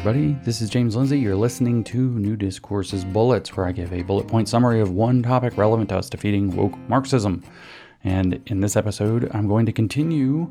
[0.00, 0.34] everybody.
[0.44, 1.18] This is James Lindsay.
[1.18, 5.22] You're listening to New Discourses Bullets, where I give a bullet point summary of one
[5.22, 7.44] topic relevant to us defeating woke Marxism.
[8.02, 10.50] And in this episode, I'm going to continue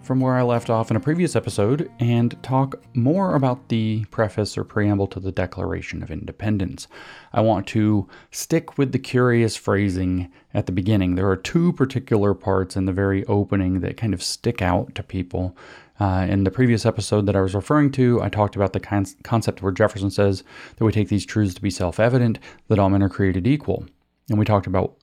[0.00, 4.56] from where I left off in a previous episode and talk more about the preface
[4.56, 6.88] or preamble to the Declaration of Independence.
[7.34, 11.16] I want to stick with the curious phrasing at the beginning.
[11.16, 15.02] There are two particular parts in the very opening that kind of stick out to
[15.02, 15.54] people.
[16.00, 19.04] Uh, in the previous episode that I was referring to, I talked about the con-
[19.22, 20.42] concept where Jefferson says
[20.76, 23.84] that we take these truths to be self evident, that all men are created equal.
[24.30, 24.96] And we talked about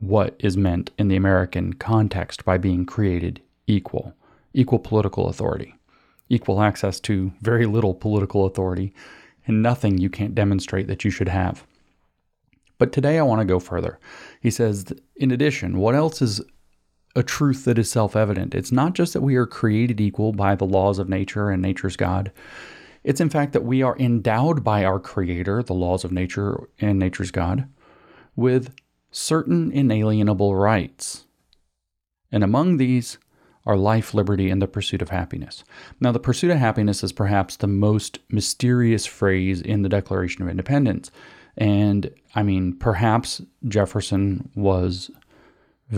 [0.00, 4.14] what is meant in the American context by being created equal
[4.54, 5.74] equal political authority,
[6.28, 8.92] equal access to very little political authority,
[9.46, 11.64] and nothing you can't demonstrate that you should have.
[12.76, 13.98] But today I want to go further.
[14.40, 16.42] He says, in addition, what else is
[17.14, 18.54] a truth that is self evident?
[18.54, 21.96] It's not just that we are created equal by the laws of nature and nature's
[21.96, 22.32] God.
[23.04, 26.98] It's in fact that we are endowed by our Creator, the laws of nature and
[26.98, 27.66] nature's God,
[28.36, 28.74] with
[29.10, 31.24] certain inalienable rights.
[32.30, 33.18] And among these
[33.66, 35.64] are life, liberty, and the pursuit of happiness.
[36.00, 40.48] Now, the pursuit of happiness is perhaps the most mysterious phrase in the Declaration of
[40.48, 41.10] Independence.
[41.56, 45.10] And I mean, perhaps Jefferson was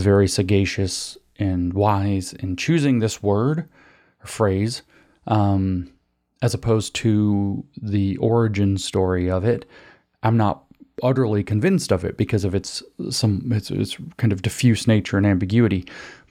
[0.02, 3.68] very sagacious and wise in choosing this word
[4.22, 4.82] or phrase,
[5.26, 5.90] um,
[6.42, 9.64] as opposed to the origin story of it.
[10.22, 10.64] I'm not
[11.02, 15.26] utterly convinced of it because of its some its, its kind of diffuse nature and
[15.26, 15.86] ambiguity.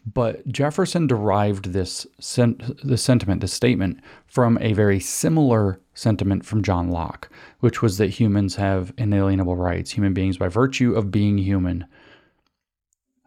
[0.05, 6.61] But Jefferson derived this, sen- this sentiment, this statement, from a very similar sentiment from
[6.61, 7.29] John Locke,
[7.61, 9.91] which was that humans have inalienable rights.
[9.91, 11.85] Human beings, by virtue of being human,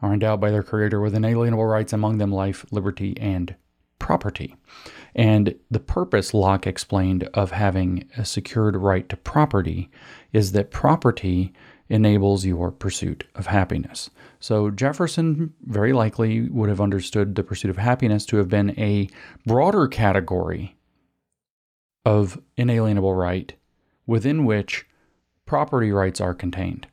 [0.02, 3.54] are endowed by their Creator with inalienable rights, among them life, liberty, and
[3.98, 4.54] property.
[5.14, 9.90] And the purpose, Locke explained, of having a secured right to property
[10.32, 11.52] is that property
[11.88, 14.10] enables your pursuit of happiness.
[14.38, 19.08] So Jefferson very likely would have understood the pursuit of happiness to have been a
[19.46, 20.76] broader category
[22.04, 23.52] of inalienable right
[24.06, 24.86] within which
[25.46, 26.86] property rights are contained.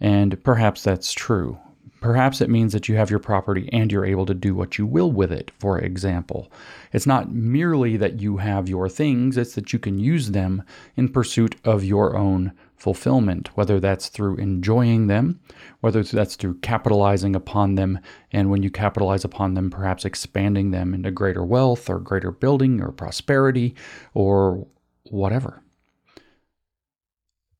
[0.00, 1.58] And perhaps that's true.
[2.02, 4.84] Perhaps it means that you have your property and you're able to do what you
[4.84, 6.50] will with it, for example.
[6.92, 10.64] It's not merely that you have your things, it's that you can use them
[10.96, 15.38] in pursuit of your own fulfillment, whether that's through enjoying them,
[15.78, 18.00] whether that's through capitalizing upon them,
[18.32, 22.80] and when you capitalize upon them, perhaps expanding them into greater wealth or greater building
[22.80, 23.76] or prosperity
[24.12, 24.66] or
[25.04, 25.62] whatever.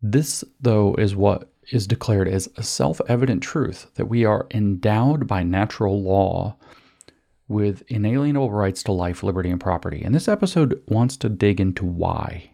[0.02, 5.27] This, though, is what is declared as a self evident truth that we are endowed
[5.27, 6.56] by natural law
[7.49, 10.03] with inalienable rights to life, liberty, and property.
[10.03, 12.50] And this episode wants to dig into why.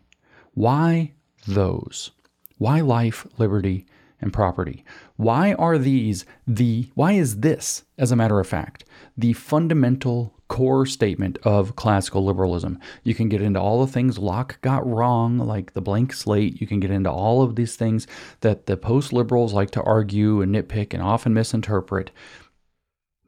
[0.55, 1.13] Why
[1.47, 2.11] those?
[2.59, 3.87] Why life, liberty,
[4.21, 4.85] and property?
[5.17, 8.85] Why are these the, why is this, as a matter of fact,
[9.17, 12.79] the fundamental core statement of classical liberalism?
[13.05, 16.61] You can get into all the things Locke got wrong, like the blank slate.
[16.61, 18.07] You can get into all of these things
[18.41, 22.11] that the post liberals like to argue and nitpick and often misinterpret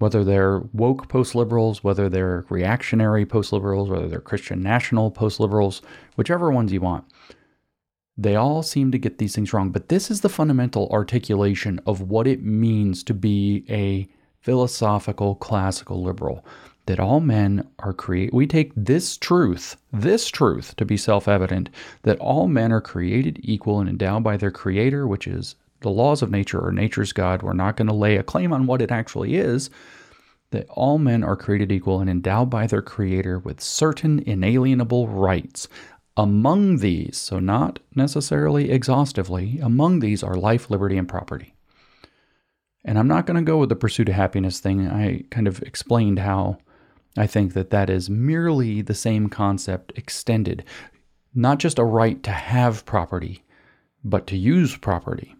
[0.00, 5.38] whether they're woke post liberals, whether they're reactionary post liberals, whether they're Christian national post
[5.38, 5.82] liberals,
[6.16, 7.04] whichever ones you want.
[8.16, 12.00] They all seem to get these things wrong, but this is the fundamental articulation of
[12.00, 14.08] what it means to be a
[14.40, 16.46] philosophical classical liberal.
[16.86, 18.34] That all men are created.
[18.34, 21.70] We take this truth, this truth, to be self evident
[22.02, 26.22] that all men are created equal and endowed by their Creator, which is the laws
[26.22, 27.42] of nature or nature's God.
[27.42, 29.70] We're not going to lay a claim on what it actually is.
[30.50, 35.68] That all men are created equal and endowed by their Creator with certain inalienable rights.
[36.16, 41.54] Among these, so not necessarily exhaustively, among these are life, liberty, and property.
[42.84, 44.88] And I'm not going to go with the pursuit of happiness thing.
[44.88, 46.58] I kind of explained how
[47.16, 50.64] I think that that is merely the same concept extended,
[51.34, 53.42] not just a right to have property,
[54.04, 55.34] but to use property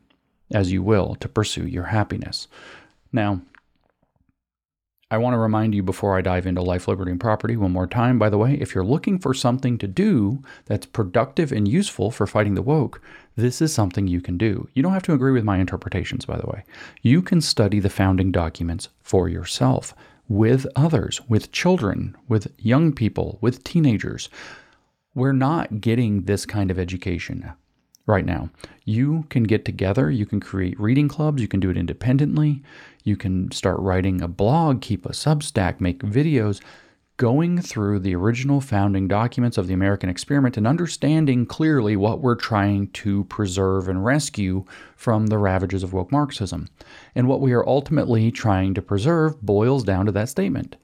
[0.53, 2.49] as you will to pursue your happiness.
[3.13, 3.41] Now,
[5.13, 7.89] I want to remind you before I dive into life, liberty, and property one more
[7.89, 8.17] time.
[8.17, 12.29] By the way, if you're looking for something to do that's productive and useful for
[12.29, 13.03] fighting the woke,
[13.35, 14.69] this is something you can do.
[14.73, 16.63] You don't have to agree with my interpretations, by the way.
[17.03, 19.95] You can study the founding documents for yourself
[20.31, 24.29] with others, with children, with young people, with teenagers.
[25.13, 27.53] We're not getting this kind of education
[28.07, 28.49] right now.
[28.85, 32.63] You can get together, you can create reading clubs, you can do it independently,
[33.03, 36.61] you can start writing a blog, keep a Substack, make videos.
[37.21, 42.35] Going through the original founding documents of the American experiment and understanding clearly what we're
[42.35, 44.65] trying to preserve and rescue
[44.97, 46.67] from the ravages of woke Marxism.
[47.15, 50.77] And what we are ultimately trying to preserve boils down to that statement.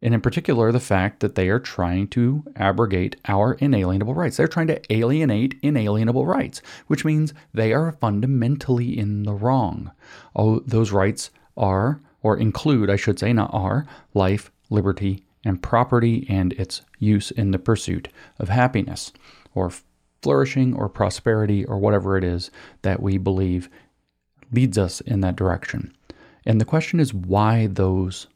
[0.00, 4.38] And in particular, the fact that they are trying to abrogate our inalienable rights.
[4.38, 9.92] They're trying to alienate inalienable rights, which means they are fundamentally in the wrong.
[10.34, 16.26] Oh, those rights are, or include, I should say, not are, life, liberty, and property
[16.28, 18.08] and its use in the pursuit
[18.38, 19.12] of happiness
[19.54, 19.72] or
[20.22, 22.50] flourishing or prosperity or whatever it is
[22.82, 23.68] that we believe
[24.52, 25.94] leads us in that direction.
[26.46, 28.26] And the question is why those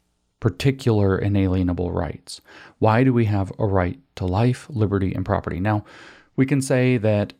[0.41, 2.41] particular inalienable rights?
[2.79, 5.61] Why do we have a right to life, liberty, and property?
[5.61, 5.85] Now,
[6.37, 7.33] we can say that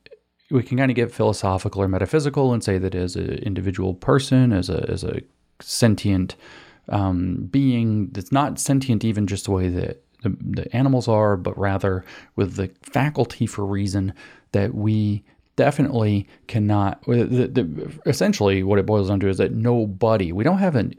[0.51, 4.53] we can kind of get philosophical or metaphysical and say that as an individual person,
[4.53, 5.21] as a, as a
[5.61, 6.37] sentient
[6.89, 11.57] um, being that's not sentient even just the way that the, the animals are, but
[11.59, 12.05] rather
[12.37, 14.13] with the faculty for reason
[14.53, 15.25] that we
[15.57, 17.03] definitely cannot.
[17.03, 20.95] The, the, essentially, what it boils down to is that nobody, we don't have an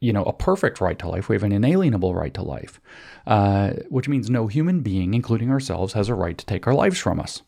[0.00, 1.28] you know a perfect right to life.
[1.28, 2.80] We have an inalienable right to life,
[3.26, 6.98] uh, which means no human being, including ourselves, has a right to take our lives
[6.98, 7.42] from us.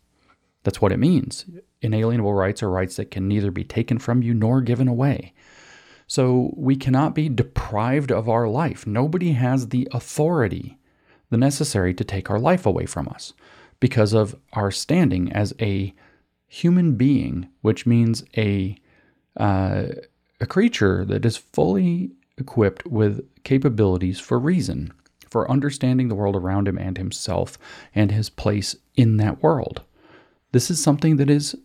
[0.65, 1.47] That's what it means.
[1.81, 5.33] Inalienable rights are rights that can neither be taken from you nor given away.
[6.13, 8.87] So we cannot be deprived of our life.
[8.87, 10.77] Nobody has the authority,
[11.31, 13.33] the necessary to take our life away from us
[13.81, 15.95] because of our standing as a
[16.47, 18.77] human being, which means a
[19.39, 19.85] uh,
[20.39, 24.93] a creature that is fully equipped with capabilities for reason,
[25.31, 27.57] for understanding the world around him and himself
[27.95, 29.81] and his place in that world.
[30.51, 31.57] This is something that is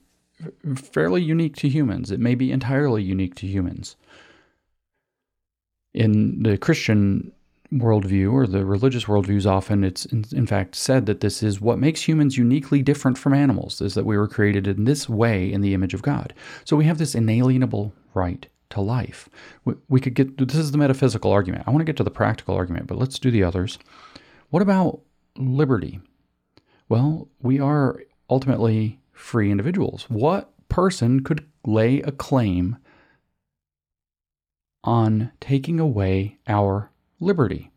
[0.73, 2.11] fairly unique to humans.
[2.11, 3.97] It may be entirely unique to humans
[5.93, 7.31] in the Christian
[7.73, 11.77] worldview or the religious worldviews often it's in, in, fact said that this is what
[11.77, 15.61] makes humans uniquely different from animals is that we were created in this way in
[15.61, 16.33] the image of god.
[16.63, 19.27] So we have this inalienable right to life.
[19.65, 21.63] We, we could get this is the metaphysical argument.
[21.67, 23.77] I want to get to the practical argument but let's do the others.
[24.49, 25.01] What about
[25.35, 25.99] liberty?
[26.87, 30.05] Well we are ultimately free individuals.
[30.09, 32.77] What person could lay a claim
[34.83, 37.71] on taking away our liberty,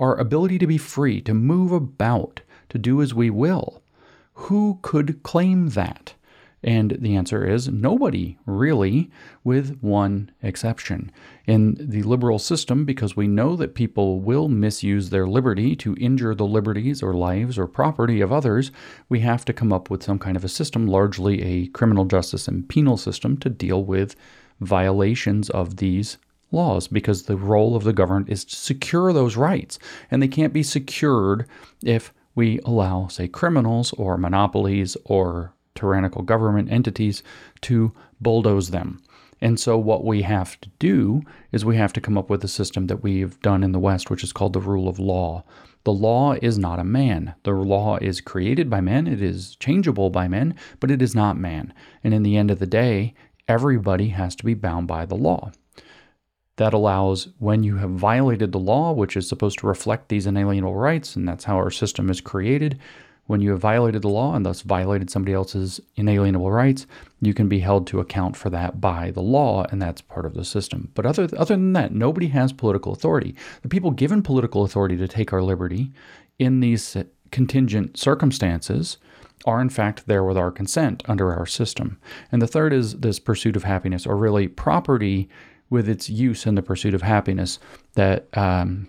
[0.00, 3.82] our ability to be free, to move about, to do as we will.
[4.34, 6.14] Who could claim that?
[6.64, 9.10] And the answer is nobody, really,
[9.44, 11.12] with one exception.
[11.46, 16.34] In the liberal system, because we know that people will misuse their liberty to injure
[16.34, 18.72] the liberties or lives or property of others,
[19.10, 22.48] we have to come up with some kind of a system, largely a criminal justice
[22.48, 24.16] and penal system, to deal with
[24.58, 26.16] violations of these
[26.54, 29.78] laws because the role of the government is to secure those rights.
[30.10, 31.46] And they can't be secured
[31.84, 37.22] if we allow, say, criminals or monopolies or tyrannical government entities
[37.62, 39.02] to bulldoze them.
[39.40, 41.22] And so, what we have to do
[41.52, 44.08] is we have to come up with a system that we've done in the West,
[44.08, 45.44] which is called the rule of law.
[45.84, 47.34] The law is not a man.
[47.42, 51.36] The law is created by men, it is changeable by men, but it is not
[51.36, 51.74] man.
[52.02, 53.12] And in the end of the day,
[53.46, 55.52] everybody has to be bound by the law
[56.56, 60.76] that allows when you have violated the law, which is supposed to reflect these inalienable
[60.76, 62.78] rights, and that's how our system is created.
[63.26, 66.86] When you have violated the law and thus violated somebody else's inalienable rights,
[67.22, 70.34] you can be held to account for that by the law, and that's part of
[70.34, 70.90] the system.
[70.94, 73.34] But other, other than that, nobody has political authority.
[73.62, 75.90] The people given political authority to take our liberty
[76.38, 76.96] in these
[77.30, 78.98] contingent circumstances
[79.46, 81.98] are in fact there with our consent under our system.
[82.30, 85.28] And the third is this pursuit of happiness, or really property
[85.70, 87.58] with its use in the pursuit of happiness
[87.94, 88.88] that um,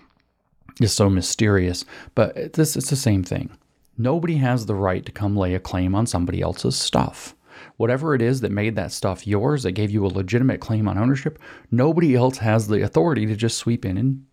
[0.82, 1.86] is so mysterious.
[2.14, 3.50] But this it's the same thing.
[3.98, 7.36] Nobody has the right to come lay a claim on somebody else's stuff.
[7.78, 10.98] Whatever it is that made that stuff yours, that gave you a legitimate claim on
[10.98, 11.40] ownership,
[11.72, 14.26] nobody else has the authority to just sweep in and,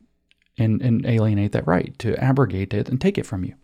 [0.59, 3.55] and, and alienate that right, to abrogate it and take it from you.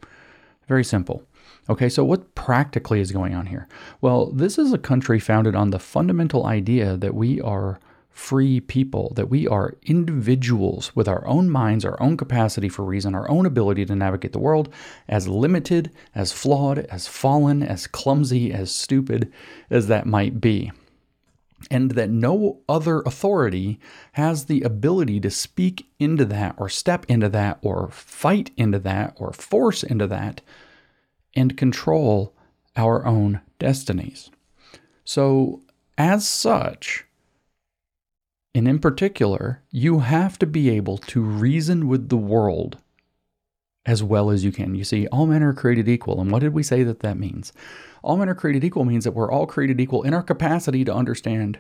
[0.69, 1.25] Very simple.
[1.69, 3.69] Okay, so what practically is going on here?
[4.01, 7.81] Well, this is a country founded on the fundamental idea that we are
[8.19, 13.15] free people, that we are individuals with our own minds, our own capacity for reason,
[13.15, 14.69] our own ability to navigate the world,
[15.09, 19.33] as limited, as flawed, as fallen, as clumsy, as stupid
[19.71, 20.73] as that might be.
[21.71, 23.79] And that no other authority
[24.13, 29.15] has the ability to speak into that, or step into that, or fight into that,
[29.17, 30.41] or force into that,
[31.37, 32.35] and control
[32.77, 34.31] our own destinies.
[35.05, 35.63] So,
[35.97, 37.05] as such,
[38.55, 42.79] and in particular, you have to be able to reason with the world
[43.89, 44.75] as well as you can.
[44.75, 46.21] You see, all men are created equal.
[46.21, 47.55] And what did we say that that means?
[48.03, 50.95] All men are created equal means that we're all created equal in our capacity to
[50.95, 51.59] understand,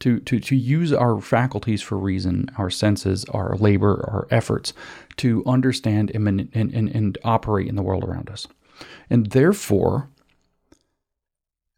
[0.00, 4.72] to, to, to use our faculties for reason, our senses, our labor, our efforts
[5.18, 8.46] to understand and, and, and, and operate in the world around us.
[9.10, 10.08] And therefore,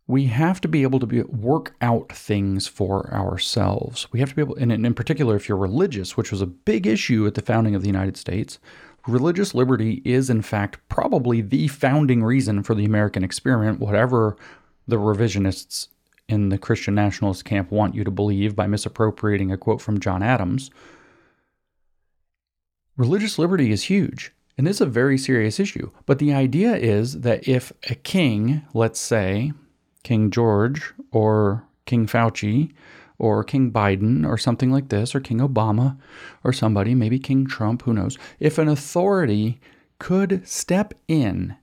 [0.08, 4.08] we have to be able to be, work out things for ourselves.
[4.10, 6.86] We have to be able, and in particular, if you're religious, which was a big
[6.86, 8.58] issue at the founding of the United States,
[9.06, 14.36] religious liberty is, in fact, probably the founding reason for the American experiment, whatever
[14.86, 15.88] the revisionists
[16.26, 20.22] in the Christian nationalist camp want you to believe by misappropriating a quote from John
[20.22, 20.70] Adams.
[22.96, 24.32] Religious liberty is huge.
[24.56, 25.92] And is a very serious issue.
[26.04, 29.52] But the idea is that if a king, let's say,
[30.02, 32.72] King George or King Fauci
[33.18, 35.98] or King Biden or something like this, or King Obama
[36.44, 39.60] or somebody, maybe King Trump, who knows, if an authority
[39.98, 41.56] could step in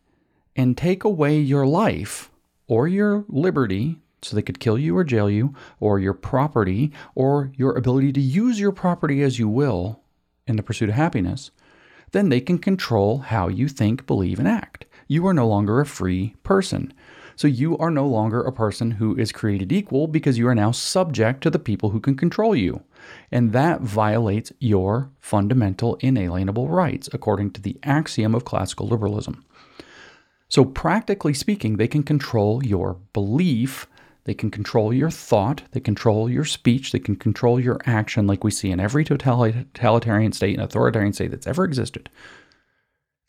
[0.55, 2.29] and take away your life
[2.67, 7.51] or your liberty, so they could kill you or jail you, or your property, or
[7.55, 10.01] your ability to use your property as you will
[10.47, 11.51] in the pursuit of happiness,
[12.11, 14.85] then they can control how you think, believe, and act.
[15.07, 16.93] You are no longer a free person.
[17.35, 20.71] So you are no longer a person who is created equal because you are now
[20.71, 22.81] subject to the people who can control you.
[23.31, 29.43] And that violates your fundamental inalienable rights, according to the axiom of classical liberalism.
[30.47, 33.87] So, practically speaking, they can control your belief,
[34.23, 38.43] they can control your thought, they control your speech, they can control your action, like
[38.43, 42.09] we see in every totalitarian state and authoritarian state that's ever existed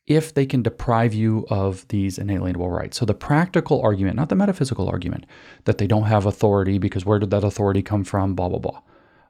[0.06, 2.98] if they can deprive you of these inalienable rights.
[2.98, 5.26] So, the practical argument, not the metaphysical argument,
[5.64, 8.34] that they don't have authority because where did that authority come from?
[8.34, 8.80] Blah, blah, blah.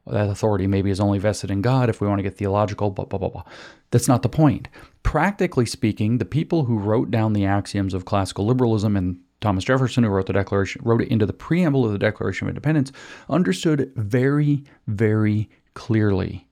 [0.06, 3.06] That authority maybe is only vested in God if we want to get theological, blah,
[3.06, 3.42] blah, blah, blah.
[3.90, 4.68] That's not the point.
[5.02, 10.04] Practically speaking, the people who wrote down the axioms of classical liberalism and Thomas Jefferson,
[10.04, 12.92] who wrote the Declaration, wrote it into the preamble of the Declaration of Independence,
[13.28, 16.45] understood very, very clearly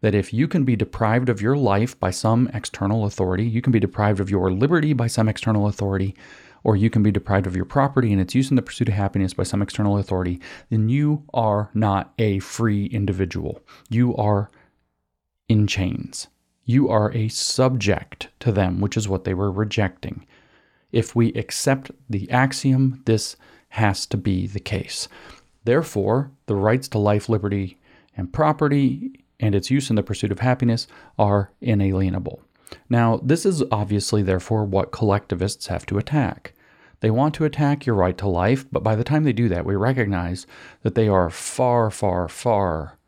[0.00, 3.72] that if you can be deprived of your life by some external authority, you can
[3.72, 6.14] be deprived of your liberty by some external authority,
[6.62, 8.94] or you can be deprived of your property and its use in the pursuit of
[8.94, 10.40] happiness by some external authority,
[10.70, 13.60] then you are not a free individual.
[13.88, 14.50] You are
[15.48, 16.28] in chains.
[16.64, 20.26] You are a subject to them, which is what they were rejecting.
[20.92, 23.36] If we accept the axiom, this
[23.70, 25.08] has to be the case.
[25.64, 27.78] Therefore, the rights to life, liberty,
[28.16, 30.86] and property and its use in the pursuit of happiness
[31.18, 32.42] are inalienable.
[32.88, 36.54] Now, this is obviously, therefore, what collectivists have to attack.
[37.00, 39.64] They want to attack your right to life, but by the time they do that,
[39.64, 40.46] we recognize
[40.82, 42.98] that they are far, far, far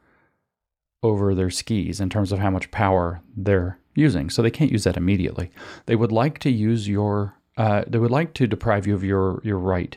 [1.03, 4.31] over their skis in terms of how much power they're using.
[4.31, 5.51] So they can't use that immediately.
[5.87, 9.41] They would like to use your, uh, they would like to deprive you of your
[9.43, 9.97] your right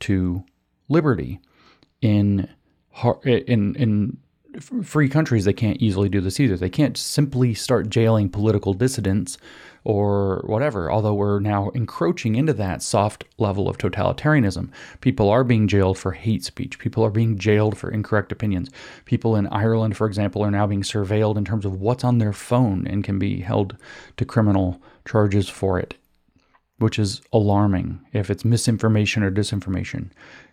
[0.00, 0.44] to
[0.88, 1.40] liberty
[2.00, 2.48] in
[3.24, 4.18] in in
[4.60, 6.56] free countries, they can't easily do this either.
[6.56, 9.38] They can't simply start jailing political dissidents
[9.84, 14.70] or whatever, although we're now encroaching into that soft level of totalitarianism.
[15.00, 16.78] People are being jailed for hate speech.
[16.78, 18.70] People are being jailed for incorrect opinions.
[19.04, 22.32] People in Ireland, for example, are now being surveilled in terms of what's on their
[22.32, 23.76] phone and can be held
[24.16, 25.94] to criminal charges for it,
[26.78, 30.10] which is alarming if it's misinformation or disinformation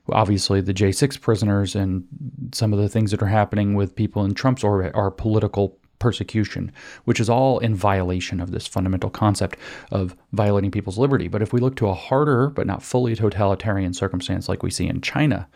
[0.10, 2.06] obviously the J6 prisoners and
[2.54, 6.72] some of the things that are happening with people in Trump's orbit are political persecution,
[7.06, 9.58] which is all in violation of this fundamental concept
[9.92, 11.28] of violating people's liberty.
[11.28, 14.88] But if we look to a harder but not fully totalitarian circumstance like we see
[14.88, 15.48] in China,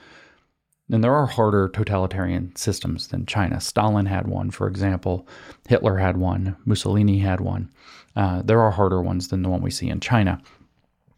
[0.87, 3.61] then there are harder totalitarian systems than China.
[3.61, 5.27] Stalin had one, for example.
[5.67, 6.55] Hitler had one.
[6.65, 7.69] Mussolini had one.
[8.15, 10.41] Uh, there are harder ones than the one we see in China.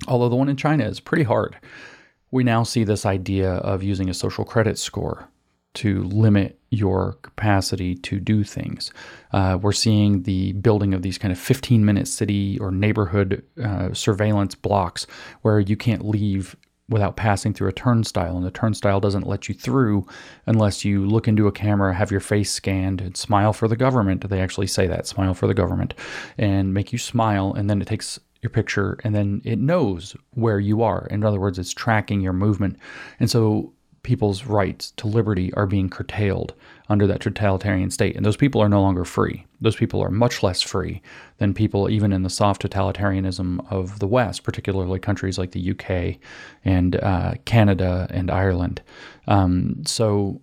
[0.07, 1.55] Although the one in China is pretty hard
[2.31, 5.27] we now see this idea of using a social credit score
[5.73, 8.91] to limit your capacity to do things.
[9.31, 13.93] Uh, we're seeing the building of these kind of 15 minute city or neighborhood uh,
[13.93, 15.07] surveillance blocks
[15.41, 16.55] where you can't leave
[16.89, 20.05] without passing through a turnstile, and the turnstile doesn't let you through
[20.45, 24.29] unless you look into a camera, have your face scanned, and smile for the government.
[24.29, 25.93] They actually say that smile for the government
[26.38, 30.60] and make you smile, and then it takes your picture and then it knows where
[30.60, 31.07] you are.
[31.07, 32.77] In other words, it's tracking your movement.
[33.19, 36.53] And so people's rights to liberty are being curtailed
[36.89, 38.15] under that totalitarian state.
[38.15, 39.45] And those people are no longer free.
[39.62, 41.01] Those people are much less free
[41.38, 46.19] than people even in the soft totalitarianism of the West, particularly countries like the UK
[46.65, 48.81] and uh, Canada and Ireland.
[49.27, 50.41] Um, so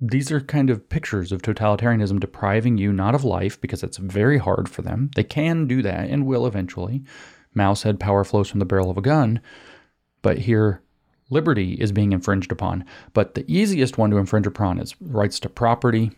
[0.00, 4.38] these are kind of pictures of totalitarianism depriving you not of life because it's very
[4.38, 5.10] hard for them.
[5.14, 7.02] They can do that and will eventually.
[7.54, 9.40] Mao said power flows from the barrel of a gun,
[10.22, 10.82] but here
[11.28, 12.84] liberty is being infringed upon.
[13.12, 16.12] But the easiest one to infringe upon is rights to property,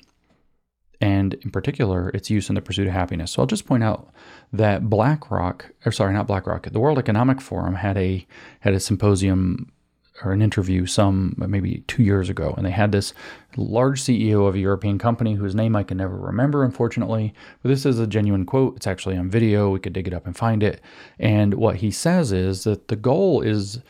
[1.01, 3.33] and in particular, its use in the pursuit of happiness.
[3.33, 4.13] So I'll just point out
[4.53, 8.27] that BlackRock, or sorry, not BlackRock, the World Economic Forum had a
[8.61, 9.73] had a symposium
[10.23, 13.15] or an interview some uh, maybe two years ago, and they had this
[13.57, 17.33] large CEO of a European company whose name I can never remember, unfortunately.
[17.63, 18.77] But this is a genuine quote.
[18.77, 19.71] It's actually on video.
[19.71, 20.81] We could dig it up and find it.
[21.19, 23.81] And what he says is that the goal is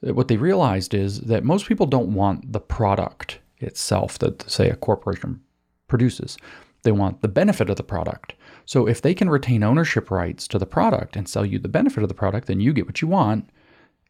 [0.00, 4.76] what they realized is that most people don't want the product itself that, say, a
[4.76, 5.40] corporation
[5.88, 6.38] produces.
[6.82, 8.34] They want the benefit of the product.
[8.64, 12.02] So if they can retain ownership rights to the product and sell you the benefit
[12.02, 13.50] of the product, then you get what you want.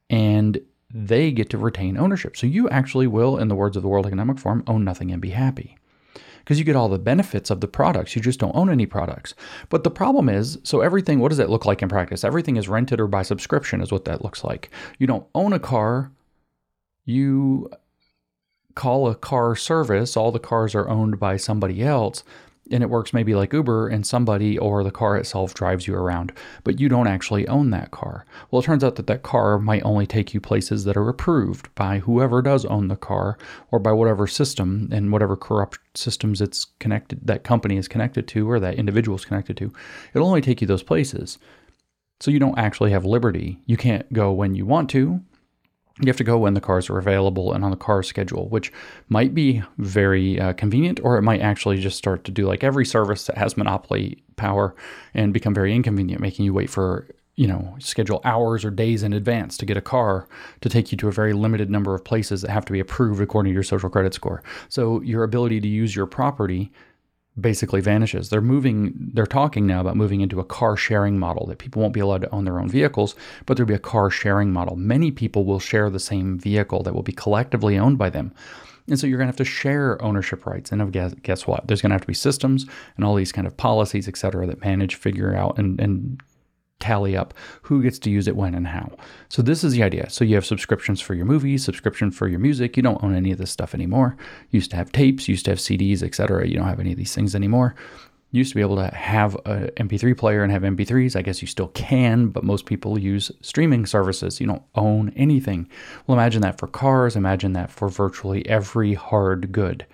[0.08, 0.60] And
[0.92, 2.36] they get to retain ownership.
[2.36, 5.22] So you actually will, in the words of the World Economic Forum, own nothing and
[5.22, 5.76] be happy.
[6.38, 9.34] Because you get all the benefits of the products, you just don't own any products.
[9.68, 12.24] But the problem is so everything, what does that look like in practice?
[12.24, 14.70] Everything is rented or by subscription, is what that looks like.
[14.98, 16.10] You don't own a car,
[17.04, 17.70] you
[18.74, 22.24] call a car service, all the cars are owned by somebody else
[22.70, 26.32] and it works maybe like Uber and somebody or the car itself drives you around,
[26.64, 28.24] but you don't actually own that car.
[28.50, 31.74] Well, it turns out that that car might only take you places that are approved
[31.74, 33.38] by whoever does own the car
[33.70, 38.50] or by whatever system and whatever corrupt systems it's connected that company is connected to
[38.50, 39.72] or that individual is connected to.
[40.14, 41.38] It'll only take you those places.
[42.20, 43.60] So you don't actually have liberty.
[43.64, 45.22] You can't go when you want to
[46.00, 48.72] you have to go when the cars are available and on the car schedule, which
[49.08, 52.86] might be very uh, convenient, or it might actually just start to do like every
[52.86, 54.74] service that has monopoly power
[55.14, 59.12] and become very inconvenient, making you wait for you know schedule hours or days in
[59.12, 60.28] advance to get a car
[60.60, 63.22] to take you to a very limited number of places that have to be approved
[63.22, 64.42] according to your social credit score.
[64.68, 66.70] So your ability to use your property
[67.40, 68.28] basically vanishes.
[68.28, 71.94] They're moving, they're talking now about moving into a car sharing model that people won't
[71.94, 73.14] be allowed to own their own vehicles,
[73.46, 74.76] but there'll be a car sharing model.
[74.76, 78.32] Many people will share the same vehicle that will be collectively owned by them.
[78.88, 80.72] And so you're going to have to share ownership rights.
[80.72, 81.66] And guess, guess what?
[81.66, 84.46] There's going to have to be systems and all these kind of policies, et cetera,
[84.46, 86.20] that manage, figure out, and, and
[86.80, 88.90] tally up who gets to use it when and how.
[89.28, 90.10] So this is the idea.
[90.10, 92.76] So you have subscriptions for your movies, subscription for your music.
[92.76, 94.16] You don't own any of this stuff anymore.
[94.50, 96.48] You used to have tapes, used to have CDs, etc.
[96.48, 97.74] You don't have any of these things anymore.
[98.32, 101.16] You used to be able to have an MP3 player and have MP3s.
[101.16, 104.40] I guess you still can, but most people use streaming services.
[104.40, 105.68] You don't own anything.
[106.06, 107.16] Well, imagine that for cars.
[107.16, 109.84] Imagine that for virtually every hard good.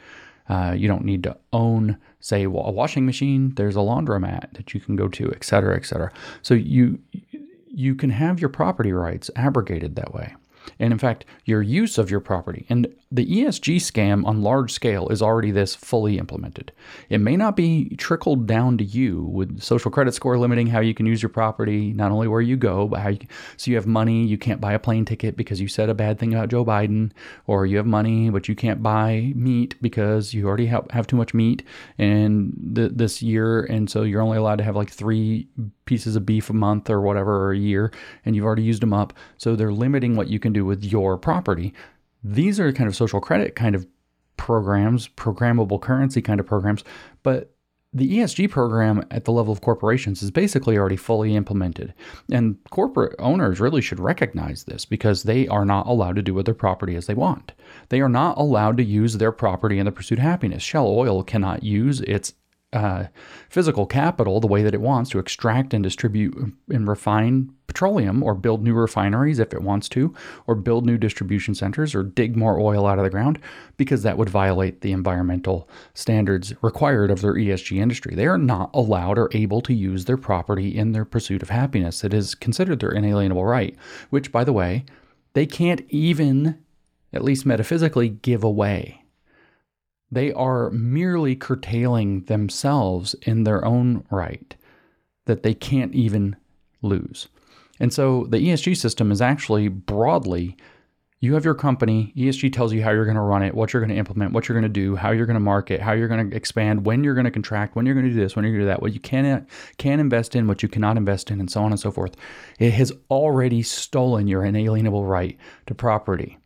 [0.49, 1.97] Uh, you don't need to own,
[2.27, 3.53] say, a washing machine.
[3.55, 6.11] There's a laundromat that you can go to, et cetera, et cetera.
[6.43, 6.99] So you
[7.69, 10.35] you can have your property rights abrogated that way
[10.79, 12.67] and in fact, your use of your property.
[12.69, 16.73] And the ESG scam on large scale is already this fully implemented.
[17.09, 20.93] It may not be trickled down to you with social credit score limiting how you
[20.93, 23.21] can use your property, not only where you go, but how you
[23.57, 26.19] so you have money, you can't buy a plane ticket because you said a bad
[26.19, 27.13] thing about Joe Biden,
[27.47, 31.17] or you have money but you can't buy meat because you already have, have too
[31.17, 31.63] much meat
[31.99, 35.49] and th- this year, and so you're only allowed to have like three
[35.85, 37.93] pieces of beef a month or whatever or a year,
[38.25, 39.13] and you've already used them up.
[39.39, 41.73] So they're limiting what you can do with your property.
[42.29, 43.87] These are kind of social credit kind of
[44.37, 46.83] programs, programmable currency kind of programs,
[47.23, 47.53] but
[47.93, 51.95] the ESG program at the level of corporations is basically already fully implemented.
[52.31, 56.45] And corporate owners really should recognize this because they are not allowed to do with
[56.45, 57.53] their property as they want.
[57.89, 60.63] They are not allowed to use their property in the pursuit of happiness.
[60.63, 62.35] Shell Oil cannot use its
[62.73, 63.07] uh,
[63.49, 66.35] physical capital the way that it wants to extract and distribute
[66.69, 70.15] and refine petroleum or build new refineries if it wants to,
[70.47, 73.39] or build new distribution centers or dig more oil out of the ground,
[73.77, 78.15] because that would violate the environmental standards required of their ESG industry.
[78.15, 82.03] They are not allowed or able to use their property in their pursuit of happiness.
[82.03, 83.77] It is considered their inalienable right,
[84.11, 84.85] which, by the way,
[85.35, 86.63] they can't even,
[87.13, 89.06] at least metaphysically, give away.
[90.11, 94.55] They are merely curtailing themselves in their own right
[95.27, 96.37] that they can't even
[96.83, 97.29] lose.
[97.81, 100.57] And so the ESG system is actually broadly
[101.21, 103.81] you have your company, ESG tells you how you're going to run it, what you're
[103.81, 106.09] going to implement, what you're going to do, how you're going to market, how you're
[106.09, 108.45] going to expand, when you're going to contract, when you're going to do this, when
[108.45, 109.47] you're going to do that, what you can
[109.79, 112.17] can invest in, what you cannot invest in, and so on and so forth.
[112.59, 116.39] It has already stolen your inalienable right to property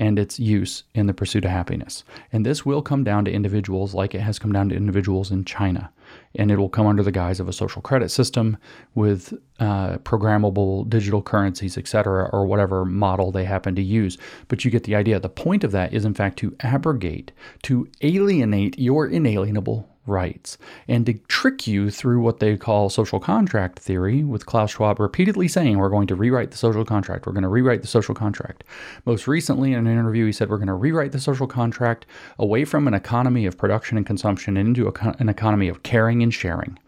[0.00, 2.04] and its use in the pursuit of happiness.
[2.32, 5.44] And this will come down to individuals like it has come down to individuals in
[5.44, 5.90] China.
[6.36, 8.56] And it will come under the guise of a social credit system
[8.94, 14.16] with uh, programmable digital currencies, etc., or whatever model they happen to use.
[14.46, 15.18] But you get the idea.
[15.18, 17.32] The point of that is, in fact, to abrogate,
[17.64, 23.78] to alienate your inalienable rights and to trick you through what they call social contract
[23.78, 27.26] theory, with Klaus Schwab repeatedly saying, We're going to rewrite the social contract.
[27.26, 28.64] We're going to rewrite the social contract.
[29.04, 32.06] Most recently, in an interview, he said, We're going to rewrite the social contract
[32.38, 36.32] away from an economy of production and consumption into a, an economy of caring and
[36.32, 36.78] sharing.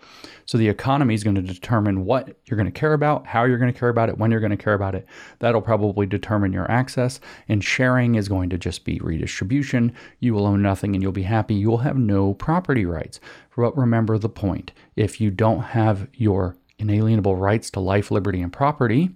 [0.50, 3.58] So the economy is going to determine what you're going to care about, how you're
[3.58, 5.06] going to care about it, when you're going to care about it.
[5.38, 7.20] That'll probably determine your access.
[7.48, 9.92] And sharing is going to just be redistribution.
[10.18, 11.54] You will own nothing and you'll be happy.
[11.54, 13.09] You will have no property rights.
[13.56, 18.52] But remember the point if you don't have your inalienable rights to life, liberty, and
[18.52, 19.10] property,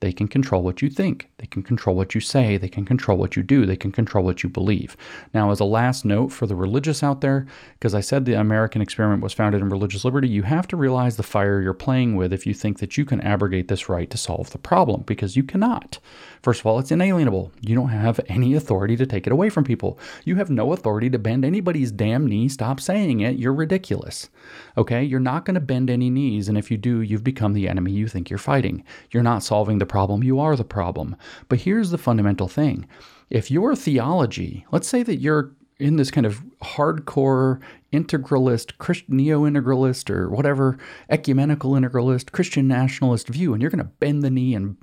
[0.00, 1.30] they can control what you think.
[1.38, 2.58] They can control what you say.
[2.58, 3.64] They can control what you do.
[3.64, 4.94] They can control what you believe.
[5.32, 8.82] Now, as a last note for the religious out there, because I said the American
[8.82, 12.34] experiment was founded in religious liberty, you have to realize the fire you're playing with
[12.34, 15.42] if you think that you can abrogate this right to solve the problem, because you
[15.42, 15.98] cannot.
[16.46, 17.50] First of all, it's inalienable.
[17.60, 19.98] You don't have any authority to take it away from people.
[20.24, 22.48] You have no authority to bend anybody's damn knee.
[22.48, 23.36] Stop saying it.
[23.36, 24.30] You're ridiculous.
[24.78, 25.02] Okay?
[25.02, 26.48] You're not going to bend any knees.
[26.48, 28.84] And if you do, you've become the enemy you think you're fighting.
[29.10, 31.16] You're not solving the problem, you are the problem.
[31.48, 32.86] But here's the fundamental thing
[33.28, 37.60] if your theology, let's say that you're in this kind of hardcore
[37.92, 40.78] integralist, neo integralist, or whatever,
[41.10, 44.76] ecumenical integralist, Christian nationalist view, and you're going to bend the knee and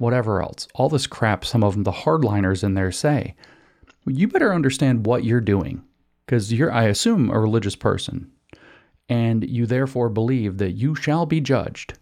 [0.00, 3.34] whatever else, all this crap some of them, the hardliners in there say,
[4.06, 5.82] you better understand what you're doing
[6.24, 8.30] because you're, I assume, a religious person,
[9.08, 11.98] and you therefore believe that you shall be judged.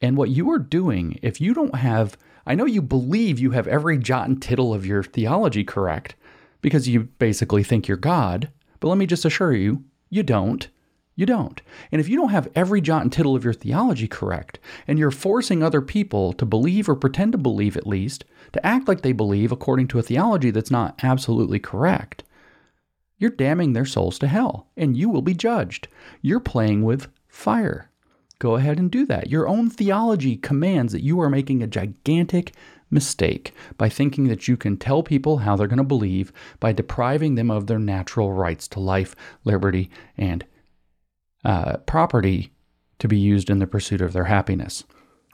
[0.00, 3.68] And what you are doing, if you don't have, I know you believe you have
[3.68, 6.16] every jot and tittle of your theology correct
[6.60, 10.68] because you basically think you're God, but let me just assure you, you don't.
[11.14, 11.60] You don't.
[11.90, 15.10] And if you don't have every jot and tittle of your theology correct, and you're
[15.10, 19.12] forcing other people to believe or pretend to believe at least, to act like they
[19.12, 22.24] believe according to a theology that's not absolutely correct,
[23.18, 25.86] you're damning their souls to hell, and you will be judged.
[26.22, 27.90] You're playing with fire
[28.42, 29.30] go ahead and do that.
[29.30, 32.52] Your own theology commands that you are making a gigantic
[32.90, 37.36] mistake by thinking that you can tell people how they're going to believe by depriving
[37.36, 40.44] them of their natural rights to life, liberty, and
[41.44, 42.52] uh, property
[42.98, 44.84] to be used in the pursuit of their happiness.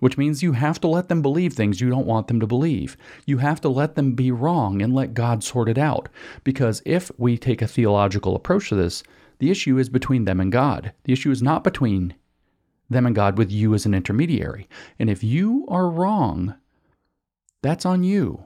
[0.01, 2.97] Which means you have to let them believe things you don't want them to believe.
[3.27, 6.09] You have to let them be wrong and let God sort it out.
[6.45, 9.03] Because if we take a theological approach to this,
[9.41, 10.93] the issue is between them and God.
[11.05, 12.15] The issue is not between
[12.89, 14.69] them and God with you as an intermediary.
[14.99, 16.55] And if you are wrong,
[17.63, 18.45] that's on you.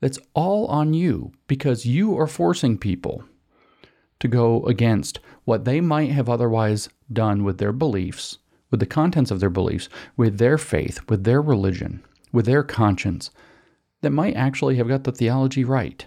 [0.00, 3.24] That's all on you because you are forcing people
[4.20, 8.38] to go against what they might have otherwise done with their beliefs,
[8.70, 12.02] with the contents of their beliefs, with their faith, with their religion,
[12.32, 13.30] with their conscience,
[14.02, 16.06] that might actually have got the theology right.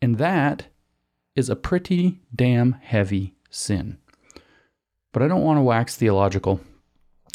[0.00, 0.66] And that
[1.34, 3.98] is a pretty damn heavy sin.
[5.12, 6.60] But I don't want to wax theological.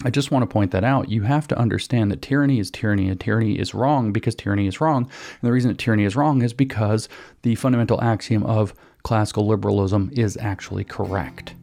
[0.04, 1.10] I just want to point that out.
[1.10, 4.82] You have to understand that tyranny is tyranny and tyranny is wrong because tyranny is
[4.82, 5.04] wrong.
[5.04, 7.08] And the reason that tyranny is wrong is because
[7.44, 11.56] the fundamental axiom of classical liberalism is actually correct.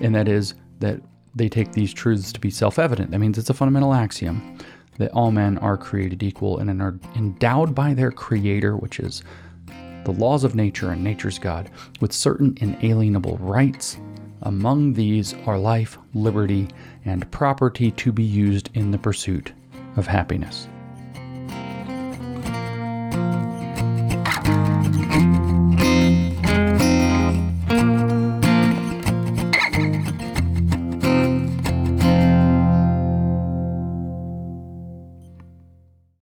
[0.00, 1.00] And that is that
[1.34, 3.10] they take these truths to be self evident.
[3.10, 4.58] That means it's a fundamental axiom
[4.98, 9.22] that all men are created equal and are endowed by their creator, which is
[10.04, 13.98] the laws of nature and nature's God, with certain inalienable rights
[14.42, 16.68] among these are life, liberty,
[17.04, 19.52] and property to be used in the pursuit
[19.96, 20.68] of happiness.